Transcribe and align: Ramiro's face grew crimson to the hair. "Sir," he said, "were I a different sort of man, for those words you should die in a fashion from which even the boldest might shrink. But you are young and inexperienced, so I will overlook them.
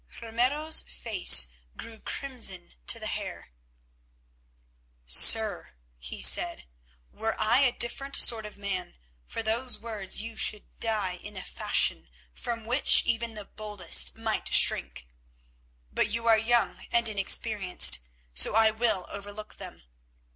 Ramiro's 0.19 0.81
face 0.81 1.49
grew 1.77 1.99
crimson 1.99 2.73
to 2.87 2.97
the 2.99 3.05
hair. 3.05 3.49
"Sir," 5.05 5.75
he 5.99 6.23
said, 6.23 6.65
"were 7.11 7.39
I 7.39 7.59
a 7.59 7.71
different 7.71 8.15
sort 8.15 8.47
of 8.47 8.57
man, 8.57 8.95
for 9.27 9.43
those 9.43 9.77
words 9.77 10.19
you 10.19 10.35
should 10.35 10.79
die 10.79 11.17
in 11.21 11.37
a 11.37 11.43
fashion 11.43 12.09
from 12.33 12.65
which 12.65 13.05
even 13.05 13.35
the 13.35 13.45
boldest 13.45 14.15
might 14.15 14.51
shrink. 14.51 15.07
But 15.93 16.09
you 16.09 16.25
are 16.25 16.35
young 16.35 16.87
and 16.91 17.07
inexperienced, 17.07 17.99
so 18.33 18.55
I 18.55 18.71
will 18.71 19.05
overlook 19.11 19.57
them. 19.57 19.83